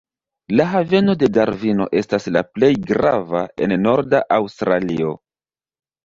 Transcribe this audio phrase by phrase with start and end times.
[0.59, 5.13] La haveno de Darvino estas la plej grava en norda Aŭstralio.